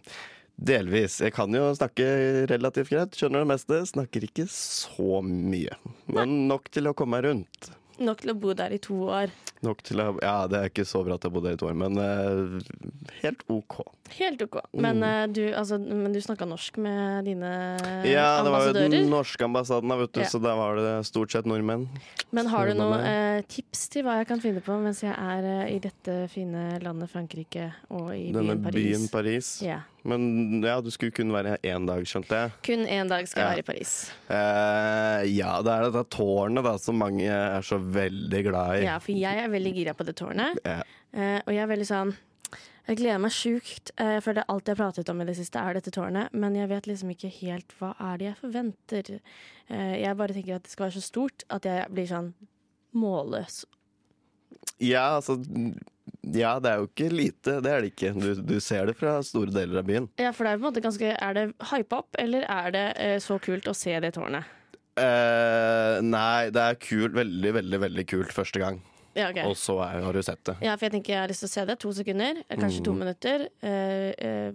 [0.58, 1.20] delvis.
[1.24, 2.08] Jeg kan jo snakke
[2.52, 3.82] relativt greit, skjønner det meste.
[3.94, 5.80] Snakker ikke så mye.
[6.12, 7.72] Men nok til å komme meg rundt.
[7.98, 9.32] Nok til å bo der i to år.
[9.66, 11.66] Nok til å Ja, det er ikke så bra at jeg bodde der i to
[11.70, 12.60] år, men uh,
[13.24, 13.80] helt OK.
[14.18, 14.60] Helt OK.
[14.78, 18.76] Men uh, du, altså, men du snakka norsk med dine ambassadører Ja, det var jo
[18.78, 20.30] den norske ambassaden, vet du, Ja.
[20.30, 21.88] så da var det stort sett nordmenn.
[22.32, 25.14] Men har du noen man eh, tips til hva jeg kan finne på mens jeg
[25.18, 28.78] er i dette fine landet Frankrike og i Denne byen Paris?
[28.84, 29.52] byen Paris.
[29.66, 29.82] Ja.
[30.08, 32.52] Men ja, du skulle kun være én dag, skjønte jeg.
[32.64, 33.56] Kun én dag skal jeg Ja.
[33.58, 33.92] være i Paris.
[34.30, 38.86] Uh, ja, det er dette tårnet da, som mange er så veldig glad i.
[38.88, 40.62] Ja, for jeg er veldig gira på det tårnet.
[40.64, 40.80] Ja.
[41.12, 42.16] Uh, og jeg er veldig sånn
[42.88, 43.92] Jeg gleder meg sjukt.
[44.00, 46.32] Uh, Jeg føler alt jeg har pratet om i det siste, er dette tårnet.
[46.32, 49.10] Men jeg vet liksom ikke helt hva er det jeg forventer.
[49.68, 52.30] Jeg bare tenker at det skal være så stort at jeg blir sånn
[52.96, 53.66] målløs.
[54.80, 55.38] Ja, altså
[56.28, 58.12] Ja, det er jo ikke lite, det er det ikke.
[58.20, 60.10] Du, du ser det fra store deler av byen.
[60.20, 62.86] Ja, for det er på en måte ganske Er det hype opp, eller er det
[63.00, 64.44] eh, så kult å se det tårnet?
[64.98, 67.14] Eh, nei, det er kult.
[67.18, 68.80] Veldig, veldig, veldig kult første gang.
[69.18, 69.48] Ja, okay.
[69.50, 70.54] Og så er, har du sett det.
[70.62, 71.76] Ja, for jeg tenker jeg har lyst til å se det.
[71.82, 73.00] To sekunder, eh, kanskje to Mm.
[73.02, 73.48] minutter.
[73.66, 74.52] Eh, eh,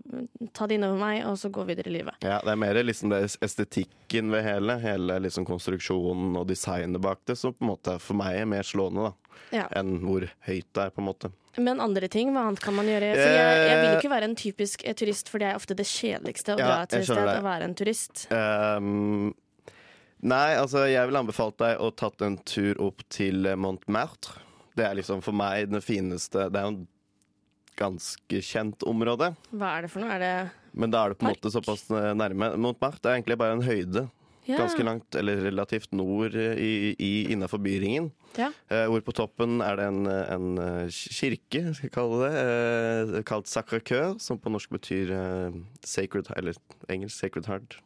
[0.54, 2.14] ta det innover meg, og så gå videre i livet.
[2.22, 4.78] Ja, Det er mer liksom det estetikken ved hele.
[4.78, 8.62] Hele liksom konstruksjonen og designet bak det som på en måte for meg er mer
[8.62, 9.12] slående da
[9.52, 9.66] Ja.
[9.76, 10.90] enn hvor høyt det er.
[10.94, 13.12] på en måte Men andre ting, hva annet kan man gjøre?
[13.18, 15.76] For jeg, jeg vil jo ikke være en typisk eh, turist, for det er ofte
[15.76, 18.26] det kjedeligste å Ja, dra til et sted, å være en turist.
[18.32, 19.34] Um,
[20.22, 24.38] Nei, altså jeg vil anbefale deg å tatt en tur opp til Montmartre.
[24.78, 26.84] Det er liksom for meg det fineste Det er jo en
[27.76, 29.32] ganske kjent område.
[29.50, 30.14] Hva er det for noe?
[30.14, 30.34] Er det
[30.78, 32.52] Men da er det på en måte såpass nærme.
[32.56, 34.06] Montmartre er egentlig bare en høyde.
[34.44, 34.56] Ja.
[34.58, 38.10] Ganske langt, eller relativt nord i, i, innafor byringen.
[38.34, 38.48] Ja.
[38.72, 43.22] Eh, hvor på toppen er det en, en eh, kirke, skal jeg kalle det, eh,
[43.28, 46.58] kalt Sacre-Cœur, som på norsk betyr eh, sacred, eller
[46.90, 47.78] engelsk Sacred Heart.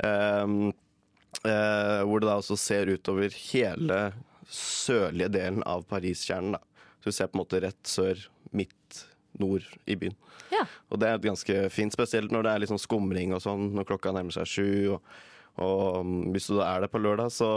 [0.00, 0.72] Um,
[1.44, 4.00] eh, hvor det da også ser utover hele
[4.50, 6.58] sørlige delen av Paris-kjernen.
[7.00, 9.04] Så du ser på en måte rett sør, midt,
[9.38, 10.16] nord i byen.
[10.50, 10.64] Ja.
[10.90, 13.86] Og det er ganske fint, spesielt når det er litt sånn skumring og sånn, når
[13.92, 14.72] klokka nærmer seg sju.
[14.96, 15.20] Og,
[15.60, 17.48] og um, hvis du er der på lørdag, så,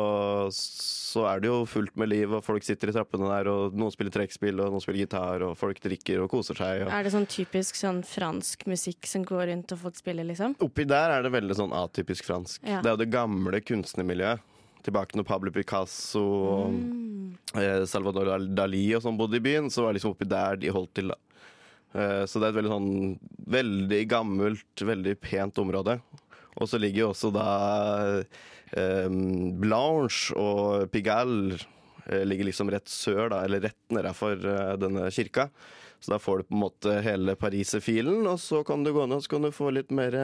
[0.52, 3.94] så er det jo fullt med liv, og folk sitter i trappene der, og noen
[3.94, 6.84] spiller trekkspill, og noen spiller gitar, og folk drikker og koser seg.
[6.86, 6.92] Og.
[6.94, 10.56] Er det sånn typisk sånn fransk musikk som går rundt og folk spiller, liksom?
[10.66, 12.62] Oppi der er det veldig sånn atypisk fransk.
[12.68, 12.82] Ja.
[12.84, 14.50] Det er jo det gamle kunstnermiljøet.
[14.84, 17.38] Tilbake når Pablo Picasso og Mm.
[17.56, 20.68] eh, Salvador Dali og sånn bodde i byen, så var det liksom oppi der de
[20.76, 21.08] holdt til.
[21.14, 21.16] da.
[21.94, 23.20] Eh, så det er et veldig sånn
[23.54, 26.00] veldig gammelt, veldig pent område.
[26.60, 27.48] Og så ligger jo også da
[28.78, 29.08] eh,
[29.64, 31.58] Blanche og Pigalle
[32.06, 35.50] eh, ligger liksom rett sør, da, eller rett nedafor eh, denne kirka.
[36.04, 39.22] Så da får du på en måte hele pariserfilen, og så kan du gå ned
[39.22, 40.18] og så kan du få litt mer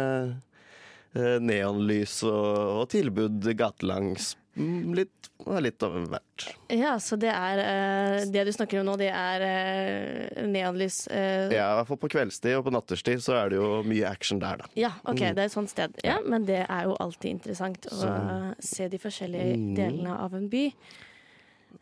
[1.41, 4.33] neonlys og, og tilbud gatelangs.
[4.57, 5.27] Mm, Litt,
[5.61, 6.45] litt av hvert.
[6.73, 11.51] Ja, så det er eh, Det du snakker om nå, det er eh, neonlys eh,
[11.53, 14.39] Ja, i hvert fall på kveldstid og på natterstid så er det jo mye action
[14.41, 14.65] der, da.
[14.75, 15.35] Ja, OK, Mm.
[15.37, 15.93] det er et sånt sted.
[16.03, 19.75] Ja, men det er jo alltid interessant å Så- eh, se de forskjellige Mm.
[19.75, 20.73] delene av en by.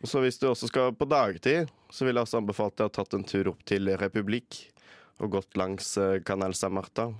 [0.03, 3.03] Så hvis du også skal på dagtid, så vil jeg også anbefale deg å ha
[3.03, 4.67] tatt en tur opp til Republikk
[5.21, 7.15] og gått langs eh, Canal Saint-Martin.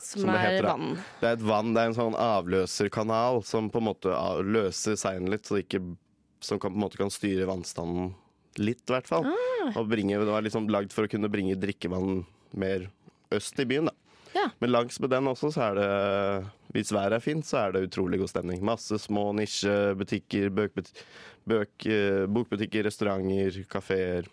[0.00, 0.96] Som, som er heter, vann.
[1.20, 5.30] Det er et vann, det er en sånn avløserkanal som på en måte løser seinen
[5.32, 5.82] litt, så det ikke,
[6.44, 8.14] som kan, på en måte kan styre vannstanden
[8.60, 9.28] litt, i hvert fall.
[9.28, 9.72] Ah.
[9.76, 12.24] Og bringe, det var liksom lagd for å kunne bringe drikkevann
[12.58, 12.88] mer
[13.34, 13.96] øst i byen, da.
[14.32, 14.46] Ja.
[14.62, 15.86] Men langs med den også, så er det
[16.70, 18.60] Hvis været er fint, så er det utrolig god stemning.
[18.62, 24.28] Masse små nisjebutikker, eh, bokbutikker, restauranter, kafeer.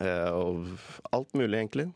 [0.00, 0.66] Eh, og
[1.14, 1.92] alt mulig, egentlig.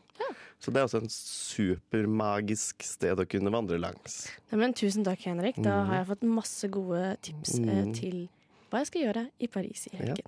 [0.59, 4.27] Så det er også en supermagisk sted å kunne vandre langs.
[4.51, 5.55] Ja, men tusen takk, Henrik.
[5.55, 5.87] Da Mhm.
[5.87, 7.93] har jeg fått masse gode tips eh, Mhm.
[7.95, 8.29] til
[8.69, 10.25] hva jeg skal gjøre i Paris i helgen.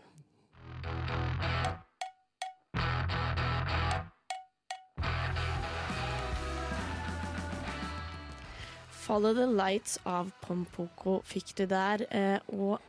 [8.91, 12.06] Follow the Lights av Pompoko fikk du der.
[12.12, 12.80] eh, Og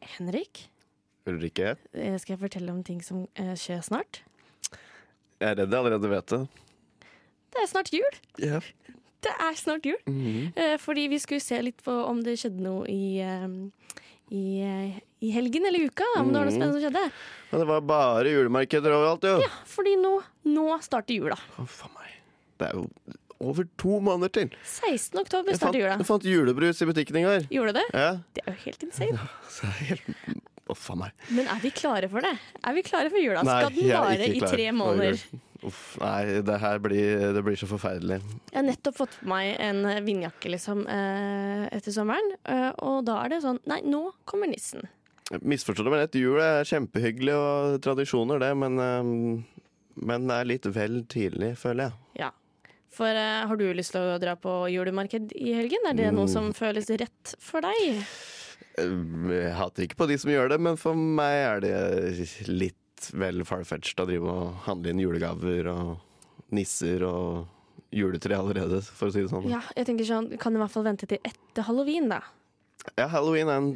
[0.00, 0.68] Henrik,
[1.26, 4.20] Ulrikke, Eh, Skal jeg fortelle om ting som eh, skjer snart?
[5.40, 6.48] jeg er redd jeg allerede vet det.
[7.54, 8.18] Det er snart jul!
[8.42, 8.60] Yeah.
[9.26, 9.98] Det er snart jul.
[10.06, 10.52] Mhm.
[10.56, 13.48] Eh, fordi vi skulle se litt på om det skjedde noe i, eh,
[14.30, 16.04] i, eh, i helgen eller uka.
[16.20, 16.58] Om det var noe Mhm.
[16.60, 17.12] spennende som skjedde.
[17.50, 19.40] Men det var bare julemarkeder overalt, jo.
[19.40, 21.38] Ja, fordi nå, nå starter jula.
[22.58, 22.90] Det er jo
[23.40, 24.50] over to måneder til.
[24.64, 25.20] 16.
[25.20, 25.96] oktober starter jula.
[25.98, 27.48] jeg fant julebrus i butikken i går.
[27.50, 27.86] Gjorde du det?
[27.94, 28.12] Ja.
[28.34, 29.12] Det er jo helt insane.
[29.12, 30.02] Ja, helt
[30.96, 31.12] meg.
[31.30, 32.38] Men er vi klare for det?
[32.64, 33.42] Er vi klare for jula?
[33.44, 35.20] Skal den vare i tre måneder?
[35.64, 38.18] Uff, nei, det her blir, det blir så forferdelig.
[38.52, 43.22] Jeg har nettopp fått på meg en vindjakke liksom, eh, etter sommeren, eh, og da
[43.24, 44.84] er det sånn Nei, nå kommer nissen.
[45.40, 48.76] Misforstå det, men et jul er kjempehyggelig og tradisjoner, det, men,
[49.96, 51.96] men det er litt vel tidlig, føler jeg.
[52.26, 52.30] Ja.
[52.96, 55.88] For eh, har du lyst til å dra på julemarked i helgen?
[55.88, 56.32] Er det noe Mm.
[56.32, 58.04] som føles rett for deg?
[58.76, 61.76] Jeg hater ikke på de som gjør det, men for meg er det
[62.48, 62.76] litt
[63.12, 67.46] vel farfetched å drive og handle inn julegaver og nisser og
[67.94, 69.46] juletre allerede, for å si det sånn.
[69.50, 72.20] Ja, jeg tenker sånn, Kan i hvert fall vente til etter halloween, da.
[72.98, 73.72] Ja, halloween er en,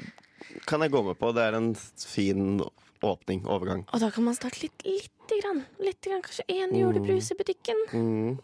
[0.69, 1.33] kan jeg gå med på.
[1.37, 2.61] Det er en fin
[3.07, 3.87] åpning, overgang.
[3.95, 5.65] Og da kan man starte litt, lite grann.
[5.83, 7.85] Litt grann kanskje én julebrus i butikken.
[7.95, 8.39] Mm.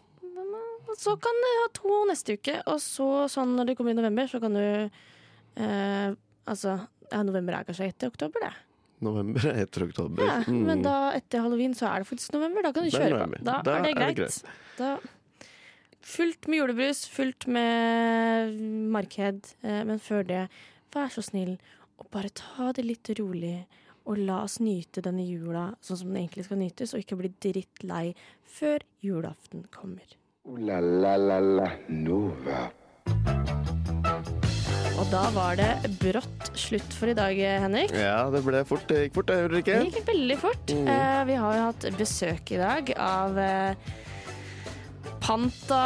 [0.97, 4.29] Så kan du ha to neste uke, og så sånn når det kommer i november,
[4.31, 6.15] så kan du eh,
[6.47, 6.77] Altså,
[7.11, 8.66] ja, november er kanskje etter oktober, det.
[9.05, 10.23] November er etter oktober.
[10.25, 10.63] Ja, Mm.
[10.65, 12.63] Men da etter halloween så er det faktisk november.
[12.63, 13.37] Da kan du kjøre november.
[13.37, 13.43] på.
[13.45, 14.17] Da, Da er det er det greit.
[14.17, 14.43] greit.
[14.77, 14.97] Da,
[16.01, 18.53] fullt med julebrus, fullt med
[18.93, 19.53] marked.
[19.63, 20.43] Eh, men før det,
[20.95, 21.57] vær så snill
[21.99, 23.65] og bare ta det litt rolig.
[24.07, 27.33] Og la oss nyte denne jula sånn som den egentlig skal nytes, og ikke bli
[27.43, 28.13] drittlei
[28.47, 30.15] før julaften kommer.
[30.47, 32.69] Uh, la la la la Nova.
[35.07, 37.93] Og da var det brått slutt for i dag, Henrik.
[37.95, 38.83] Ja, det ble fort.
[38.89, 39.77] Det gikk fort, det, Ulrikke.
[39.79, 40.73] Det gikk veldig fort.
[40.75, 40.89] Mm.
[40.89, 43.93] Uh, vi har jo hatt besøk i dag av uh,
[45.23, 45.83] Panta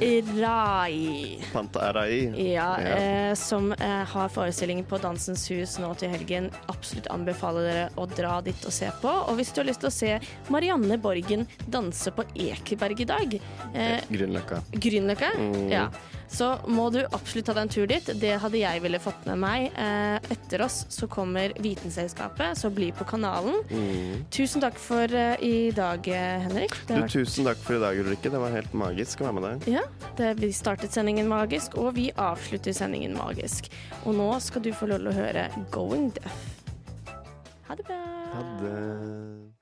[0.00, 1.42] Rai.
[1.52, 2.32] Panta Rai.
[2.54, 6.48] Ja, eh, som eh, har forestilling på Dansens Hus nå til helgen.
[6.72, 9.12] Absolutt anbefaler dere å dra dit og se på.
[9.28, 10.16] Og hvis du har lyst til å se
[10.48, 13.36] Marianne Borgen danse på Ekeberg i dag,
[13.74, 14.62] eh, Grünerløkka.
[14.72, 15.70] Grünerløkka, Mm.
[15.70, 15.90] ja,
[16.32, 18.10] så må du absolutt ta deg en tur dit.
[18.22, 19.66] Det hadde jeg ville fått med meg.
[19.78, 23.60] Eh, etter oss så kommer Vitenselskapet, så bli på kanalen.
[23.70, 24.24] Mm.
[24.32, 26.76] Tusen takk for eh, i dag, eh, Henrik.
[26.88, 28.32] Det Du, vært tusen takk for i dag, Ulrikke.
[28.32, 29.70] Det var helt magisk å være med deg.
[29.76, 29.84] ja,
[30.18, 33.68] det, vi startet sendingen magisk, og vi avslutter sendingen magisk.
[34.06, 36.44] Og nå skal du få lov til å høre Going Deaf.
[37.68, 38.02] Ha det bra.
[38.32, 39.61] Ha det.